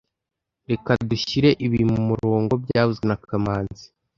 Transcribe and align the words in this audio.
Reka 0.69 0.91
dushyire 1.09 1.49
ibi 1.65 1.79
mumurongo 1.91 2.53
byavuzwe 2.63 3.05
na 3.07 3.17
kamanzi 3.27 3.85